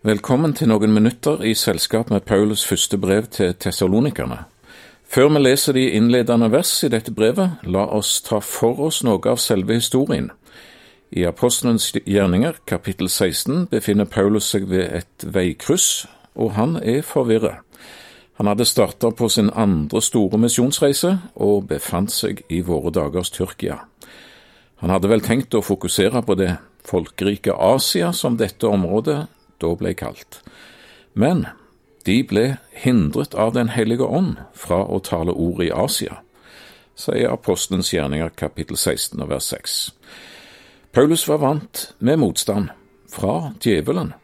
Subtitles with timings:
[0.00, 4.38] Velkommen til noen minutter i selskap med Paulus første brev til tessalonikerne.
[5.04, 9.20] Før vi leser de innledende vers i dette brevet, la oss ta for oss noe
[9.28, 10.30] av selve historien.
[11.12, 17.60] I Apostelens gjerninger, kapittel 16, befinner Paulus seg ved et veikryss, og han er forvirret.
[18.40, 23.76] Han hadde starta på sin andre store misjonsreise og befant seg i våre dagers Tyrkia.
[24.80, 26.54] Han hadde vel tenkt å fokusere på det
[26.88, 29.18] folkerike Asia som dette området
[29.60, 30.40] da ble kalt.
[31.14, 31.46] Men
[32.06, 36.20] de ble hindret av Den hellige ånd fra å tale ord i Asia,
[36.96, 39.78] sier Apostelens gjerninger kapittel 16 og vers 6.
[40.92, 42.72] Paulus var vant med motstand
[43.10, 44.14] fra djevelen,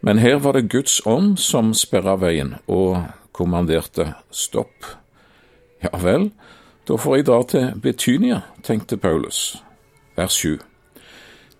[0.00, 2.98] men her var det Guds ånd som sperra veien og
[3.36, 4.86] kommanderte stopp.
[5.84, 6.30] Ja vel,
[6.88, 9.58] da får jeg dra til Betynia, tenkte Paulus.
[10.16, 10.58] Vers 7.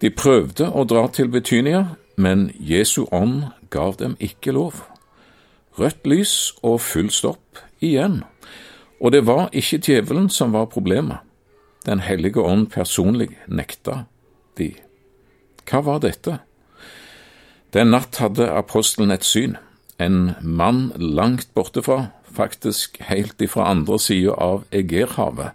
[0.00, 4.80] De prøvde å dra til Betynia, men Jesu ånd gav dem ikke lov.
[5.76, 8.22] Rødt lys og full stopp igjen.
[9.00, 11.20] Og det var ikke djevelen som var problemet.
[11.86, 14.06] Den hellige ånd personlig nekta
[14.58, 14.72] de.
[15.68, 16.40] Hva var dette?
[17.76, 19.58] Den natt hadde apostelen et syn.
[20.00, 25.52] En mann langt bortefra, faktisk helt ifra andre sida av Egerhavet,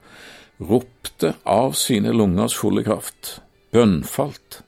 [0.62, 3.40] ropte av sine lungers fulle kraft,
[3.74, 4.62] bønnfalt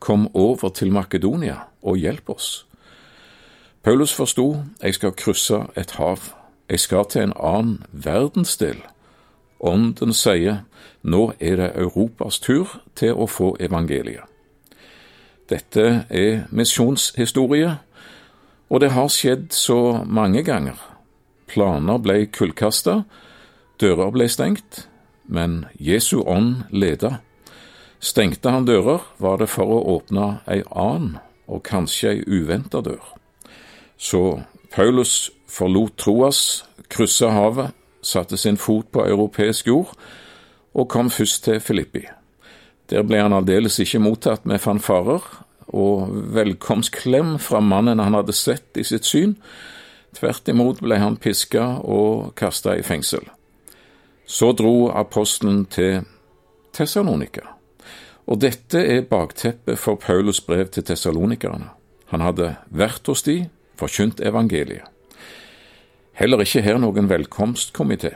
[0.00, 2.66] Kom over til Makedonia og hjelp oss.
[3.82, 6.18] Paulus forsto jeg skal krysse et hav,
[6.68, 8.80] jeg skal til en annen verdensdel.
[9.60, 10.62] Ånden sier
[11.02, 14.24] nå er det Europas tur til å få evangeliet.
[15.50, 17.72] Dette er misjonshistorie,
[18.70, 20.78] og det har skjedd så mange ganger.
[21.50, 23.02] Planer ble kullkasta,
[23.80, 24.86] dører ble stengt,
[25.26, 27.18] men Jesu ånd leda.
[28.00, 31.18] Stengte han dører, var det for å åpne ei annen,
[31.50, 33.02] og kanskje ei uventa dør.
[34.00, 34.40] Så
[34.72, 39.92] Paulus forlot Troas, kryssa havet, satte sin fot på europeisk jord
[40.72, 42.06] og kom først til Filippi.
[42.90, 45.20] Der ble han aldeles ikke mottatt med fanfarer
[45.68, 49.36] og velkomstklem fra mannen han hadde sett i sitt syn.
[50.16, 53.28] Tvert imot ble han piska og kasta i fengsel.
[54.26, 56.06] Så dro apostelen til
[56.74, 57.59] Tessalonika.
[58.30, 61.72] Og dette er bakteppet for Paulus brev til tessalonikerne.
[62.14, 63.48] Han hadde vært hos de,
[63.78, 64.86] forkynt evangeliet.
[66.14, 68.12] Heller ikke her noen velkomstkomité.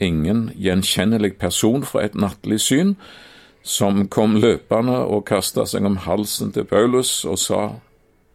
[0.00, 2.94] Ingen gjenkjennelig person fra et nattlig syn
[3.66, 7.62] som kom løpende og kasta seg om halsen til Paulus og sa,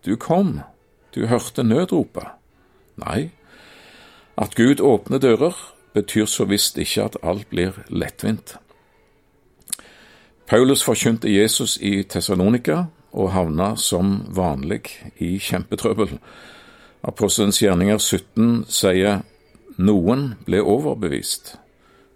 [0.04, 0.60] Du kom,
[1.16, 2.28] du hørte nødropet.
[3.00, 3.32] Nei,
[4.38, 5.56] at Gud åpner dører,
[5.96, 8.58] betyr så visst ikke at alt blir lettvint.
[10.54, 12.84] Paulus forkynte Jesus i Tessalonika
[13.18, 14.84] og havna som vanlig
[15.18, 16.12] i kjempetrøbbel.
[17.10, 19.24] Apostelens gjerninger 17 sier
[19.82, 21.56] noen ble overbevist,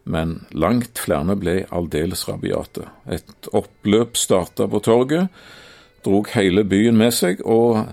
[0.06, 2.86] men langt flere ble aldeles rabiate.
[3.10, 5.34] Et oppløp starta på torget,
[6.06, 7.88] drog hele byen med seg og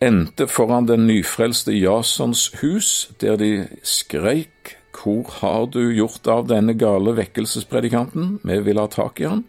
[0.00, 3.52] endte foran den nyfrelste Jasons hus, der de
[3.84, 8.40] skreik hvor har du gjort av denne gale vekkelsespredikanten?
[8.42, 9.44] Vi vil ha tak i han.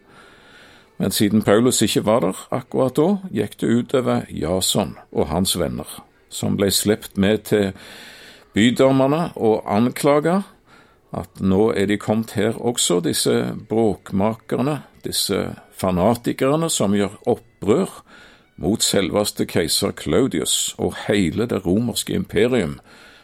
[0.98, 5.90] Men siden Paulus ikke var der akkurat da, gikk det utover Jason og hans venner,
[6.30, 7.74] som ble sluppet med til
[8.58, 10.42] bydommerne og anklaga
[11.16, 13.34] at nå er de kommet her også, disse
[13.70, 18.02] bråkmakerne, disse fanatikerne som gjør opprør
[18.58, 22.80] mot selveste keiser Claudius og hele det romerske imperium,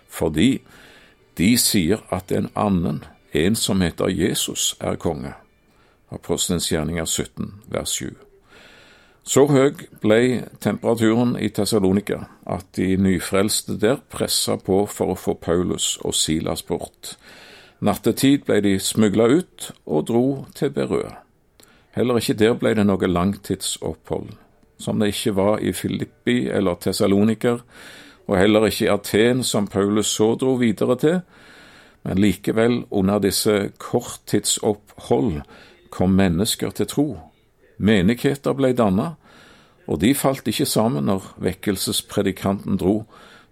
[0.08, 0.62] fordi
[1.38, 5.34] de sier at en annen, en som heter Jesus, er konge.
[6.14, 8.14] Apostelens gjerninger 17, vers 7.
[9.24, 15.38] Så høy ble temperaturen i Tessalonika at de nyfrelste der pressa på for å få
[15.40, 17.16] Paulus og Silas bort.
[17.84, 21.16] Nattetid ble de smugla ut og dro til Berøa.
[21.96, 24.34] Heller ikke der ble det noe langtidsopphold,
[24.82, 27.62] som det ikke var i Filippi eller Tessaloniker,
[28.28, 31.20] og heller ikke i Aten, som Paulus så dro videre til,
[32.04, 35.42] men likevel, under disse korttidsopphold,
[35.90, 37.08] kom mennesker til tro.
[37.78, 39.16] Menigheter ble dannet,
[39.88, 43.04] og de falt ikke sammen når vekkelsespredikanten dro,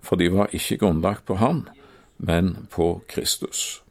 [0.01, 1.67] for de var ikke grunnlagt på han,
[2.17, 3.81] men på Kristus.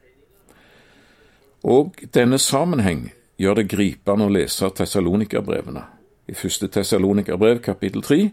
[1.62, 3.10] Og denne sammenheng
[3.40, 5.84] gjør det gripende å lese Tessalonikerbrevene.
[6.28, 8.32] I første Tessalonikerbrev, kapittel tre, er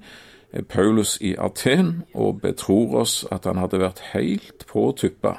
[0.63, 5.35] Paulus i Aten og betror oss at han hadde vært helt på tuppa.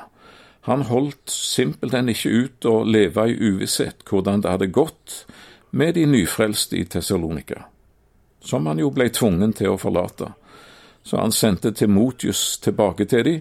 [0.68, 5.22] Han holdt simpelthen ikke ut å leve i uvisshet hvordan det hadde gått
[5.70, 7.64] med de nyfrelste i Tessalonika,
[8.40, 10.34] som han jo ble tvungen til å forlate.
[11.02, 13.40] så han sendte Timotius tilbake til dem,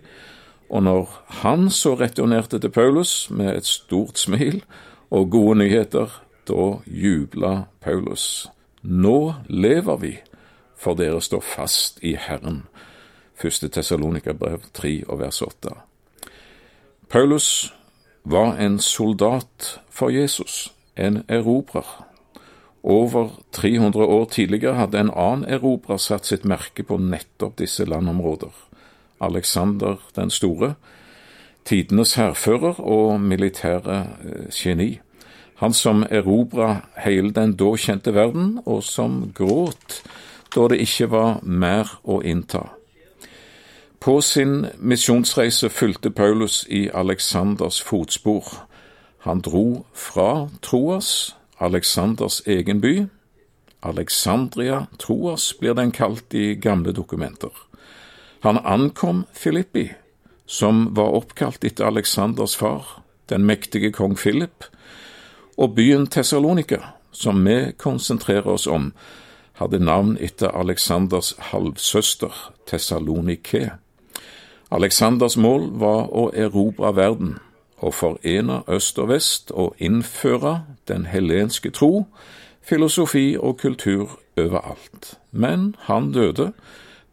[0.70, 1.10] og når
[1.44, 4.62] han så returnerte til Paulus med et stort smil
[5.12, 6.08] og gode nyheter,
[6.48, 8.48] da jubla Paulus.
[8.84, 10.14] Nå lever vi,
[10.78, 12.64] for dere står fast i Herren.
[13.44, 13.72] 1.
[13.72, 15.74] Tessalonika-brev 3 og vers 8.
[17.10, 17.74] Paulus
[18.24, 22.08] var en soldat for Jesus, en erobrer.
[22.84, 28.54] Over 300 år tidligere hadde en annen erobrer satt sitt merke på nettopp disse landområder.
[29.22, 30.76] Alexander den store,
[31.66, 35.00] tidenes hærfører og militære eh, geni.
[35.58, 40.04] Han som erobra hele den da kjente verden, og som gråt
[40.56, 42.64] da det ikke var mer å innta.
[44.00, 48.46] På sin misjonsreise fulgte Paulus i Aleksanders fotspor.
[49.26, 53.08] Han dro fra Troas, Aleksanders egen by.
[53.82, 57.52] Alexandria Troas blir den kalt i gamle dokumenter.
[58.40, 59.90] Han ankom Filippi,
[60.46, 64.64] som var oppkalt etter Aleksanders far, den mektige kong Philip,
[65.58, 66.80] og byen Tessalonika,
[67.12, 68.94] som vi konsentrerer oss om,
[69.58, 73.72] hadde navn etter Aleksanders halvsøster Tessalonike.
[74.72, 77.38] Aleksanders mål var å erobre verden,
[77.82, 82.08] å forene øst og vest og innføre den helenske tro,
[82.62, 85.16] filosofi og kultur overalt.
[85.32, 86.52] Men han døde,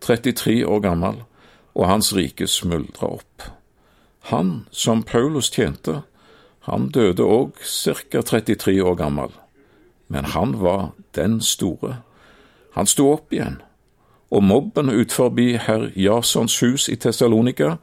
[0.01, 1.23] 33 år gammel,
[1.75, 3.47] og hans rike smuldra opp.
[4.31, 6.03] Han som Paulus tjente,
[6.65, 8.23] han døde òg ca.
[8.23, 9.33] 33 år gammel,
[10.09, 12.01] men han var den store.
[12.75, 13.61] Han sto opp igjen
[14.35, 17.77] og mobben utforbi herr Jasons hus i Tessalonika,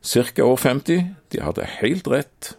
[0.00, 0.42] ca.
[0.42, 2.54] år 50, de hadde helt rett.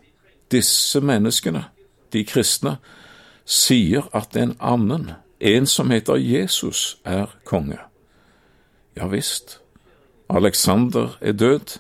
[0.52, 1.66] Disse menneskene,
[2.14, 2.78] de kristne,
[3.46, 7.80] sier at en annen, en som heter Jesus, er konge.
[8.96, 9.60] Ja visst,
[10.30, 11.80] Alexander er død,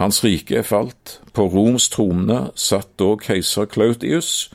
[0.00, 4.48] hans rike er falt, på Roms trone satt da keiser Claudius.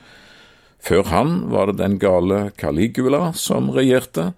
[0.80, 4.32] Før han var det den gale Caligula som regjerte,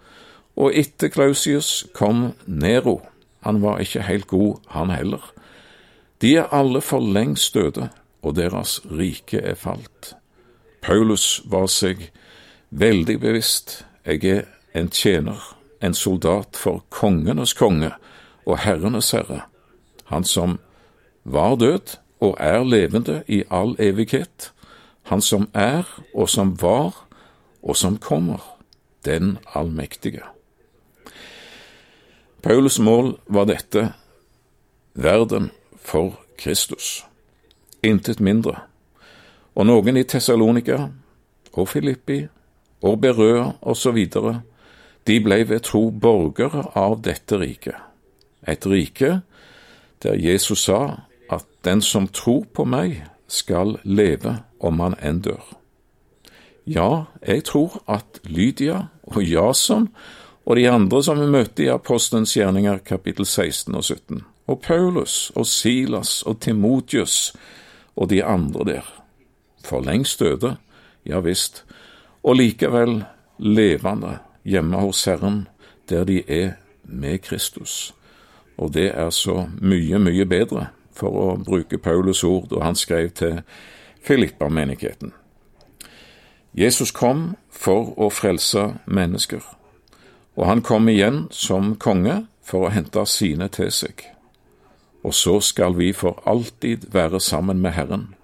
[0.56, 3.00] og etter Clausius kom Nero.
[3.42, 5.32] Han var ikke helt god, han heller.
[6.22, 7.88] De er alle for lengst døde,
[8.22, 10.14] og deres rike er falt.
[10.82, 12.10] Paulus var seg
[12.70, 13.84] veldig bevisst.
[14.06, 14.44] Jeg er
[14.74, 15.40] en tjener,
[15.82, 17.92] en soldat for kongenes konge
[18.46, 19.42] og herrenes herre,
[20.10, 20.58] han som
[21.24, 24.52] var død og er levende i all evighet,
[25.10, 27.06] han som er og som var
[27.62, 28.42] og som kommer,
[29.04, 30.22] den allmektige.
[32.42, 33.92] Paulus mål var dette
[34.94, 37.04] verden for Kristus,
[37.82, 38.56] intet mindre.
[39.54, 40.88] Og noen i Tessalonika
[41.52, 42.24] og Filippi
[42.82, 44.06] og Berøa osv.,
[45.06, 47.78] de ble ved tro borgere av dette riket,
[48.46, 49.20] et rike
[50.02, 55.42] der Jesus sa at den som tror på meg, skal leve om han enn dør.
[56.66, 59.88] Ja, jeg tror at Lydia og Jason
[60.44, 65.30] og de andre som vi møtte i Apostelens gjerninger kapittel 16 og 17, og Paulus
[65.34, 67.32] og Silas og Timotius
[67.96, 68.88] og de andre der.
[69.64, 70.56] For lengst døde,
[71.06, 71.64] ja visst,
[72.22, 73.04] og likevel
[73.38, 75.46] levende hjemme hos Herren,
[75.88, 77.94] der de er med Kristus.
[78.58, 83.10] Og det er så mye, mye bedre, for å bruke Paulus ord da han skrev
[83.10, 83.40] til
[84.02, 85.12] Filippa-menigheten.
[86.54, 89.40] Jesus kom for å frelse mennesker
[90.36, 94.06] og han kom igjen som konge for å hente sine til seg.
[95.02, 98.14] Og så skal vi for alltid være sammen med Herren,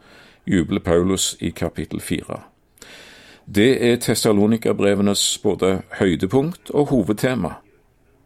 [0.46, 2.42] jubler Paulus i kapittel fire.
[3.48, 7.56] Det er Tessalonika-brevenes både høydepunkt og hovedtema.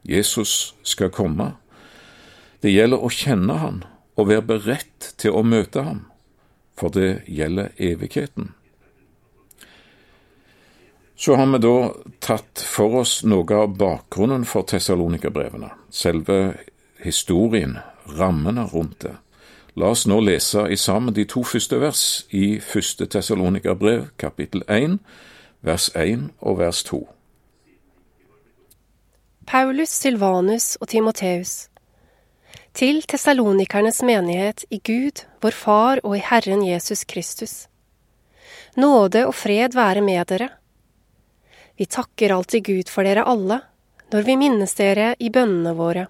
[0.05, 1.53] Jesus skal komme.
[2.63, 3.85] Det gjelder å kjenne Han
[4.17, 6.03] og være beredt til å møte ham,
[6.77, 8.53] for det gjelder evigheten.
[11.23, 16.39] Så har vi da tatt for oss noe av bakgrunnen for Tessalonika-brevene, selve
[16.99, 17.77] historien,
[18.19, 19.13] rammene rundt det.
[19.79, 22.01] La oss nå lese i sammen de to første vers
[22.35, 24.97] i første Tessalonika-brev, kapittel 1,
[25.63, 26.99] vers 1 og vers 2.
[29.47, 31.53] Paulus, Sylvanus og Timoteus.
[32.75, 37.69] Til tessalonikernes menighet i Gud, vår Far og i Herren Jesus Kristus.
[38.75, 40.51] Nåde og fred være med dere
[41.83, 43.57] vi takker alltid Gud for dere alle,
[44.15, 46.05] når vi minnes dere i bønnene våre.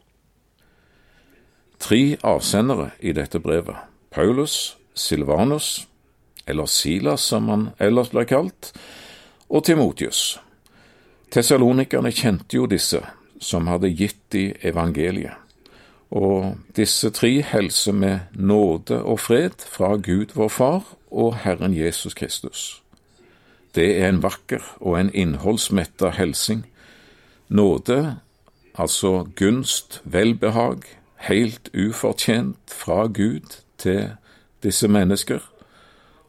[1.80, 3.78] Tre avsendere i dette brevet,
[4.12, 5.86] Paulus, Silvanus,
[6.44, 8.68] eller Silas som han ellers ble kalt,
[9.48, 10.36] og Timotius.
[11.32, 13.00] Tessalonikerne kjente jo disse
[13.40, 15.40] som hadde gitt de evangeliet,
[16.12, 22.12] Og disse tre helser med nåde og fred fra Gud vår Far og Herren Jesus
[22.12, 22.81] Kristus.
[23.74, 26.66] Det er en vakker og en innholdsmetta helsing.
[27.48, 28.18] Nåde,
[28.74, 30.82] altså gunst, velbehag,
[31.16, 34.10] helt ufortjent fra Gud til
[34.62, 35.38] disse mennesker.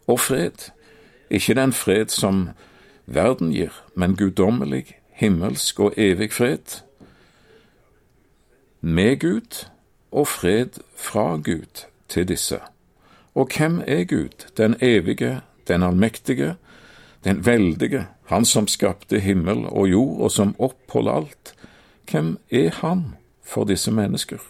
[0.07, 0.71] Og fred,
[1.29, 2.49] ikke den fred som
[3.05, 6.83] verden gir, men guddommelig, himmelsk og evig fred.
[8.81, 9.65] Med Gud
[10.11, 12.59] og fred fra Gud til disse.
[13.35, 16.55] Og hvem er Gud, den evige, den allmektige,
[17.23, 21.53] den veldige, han som skapte himmel og jord, og som oppholder alt?
[22.11, 24.41] Hvem er han for disse mennesker?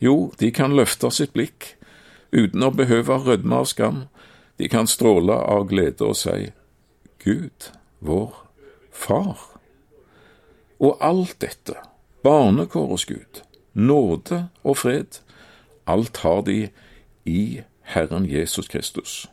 [0.00, 1.74] Jo, de kan løfte sitt blikk
[2.34, 4.04] uten å behøve rødme av skam.
[4.58, 6.50] De kan stråle av glede og si
[7.24, 7.70] Gud,
[8.00, 8.40] vår
[8.94, 9.40] Far.
[10.78, 11.74] Og alt dette,
[12.22, 13.40] barnekårets Gud,
[13.74, 15.18] nåde og fred,
[15.86, 16.68] alt har de
[17.24, 19.30] i Herren Jesus Kristus,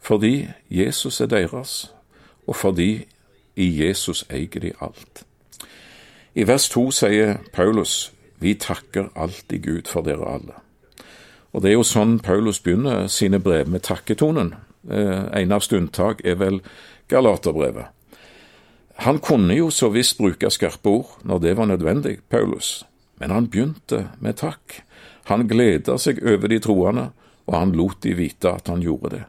[0.00, 1.92] fordi Jesus er deres,
[2.46, 3.06] og fordi
[3.56, 5.24] i Jesus eier de alt.
[6.36, 10.58] I vers to sier Paulus, vi takker alltid Gud for dere alle.
[11.56, 14.52] Og det er jo sånn Paulus begynner sine brev, med takketonen.
[14.90, 16.60] Eh, av unntak er vel
[17.08, 17.86] Galaterbrevet.
[19.06, 22.84] Han kunne jo så visst bruke skarpe ord når det var nødvendig, Paulus,
[23.20, 24.82] men han begynte med takk.
[25.28, 27.10] Han gleda seg over de troende,
[27.46, 29.24] og han lot de vite at han gjorde det.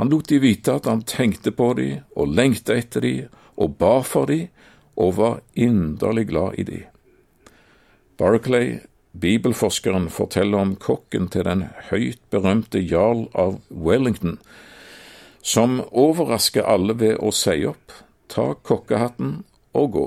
[0.00, 3.14] Han lot de vite at han tenkte på de og lengta etter de
[3.60, 4.46] og ba for de
[4.96, 6.80] og var inderlig glad i de.
[8.20, 8.80] Barclay,
[9.12, 14.38] bibelforskeren, forteller om kokken til den høyt berømte jarl av Wellington,
[15.42, 17.92] som overrasker alle ved å si opp,
[18.28, 19.42] ta kokkehatten
[19.76, 20.06] og gå.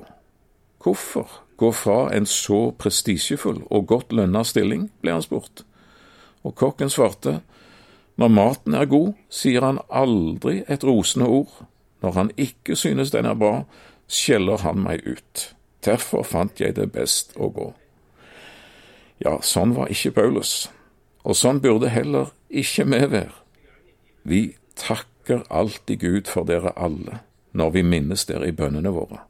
[0.85, 5.65] Hvorfor gå fra en så prestisjefull og godt lønna stilling, ble han spurt.
[6.45, 7.39] Og kokken svarte,
[8.15, 11.65] når maten er god, sier han aldri et rosende ord.
[12.01, 13.65] Når han ikke synes den er bra,
[14.07, 15.49] skjeller han meg ut.
[15.85, 17.71] Derfor fant jeg det best å gå.
[19.23, 20.67] Ja, sånn var ikke Paulus,
[21.23, 23.35] og sånn burde heller ikke vi være.
[24.23, 24.41] Vi
[24.75, 27.21] takker alltid Gud for dere alle
[27.55, 29.21] når vi minnes dere i bønnene våre.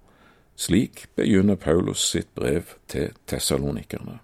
[0.58, 4.18] Slik begynner Paulus sitt brev til tessalonikerne.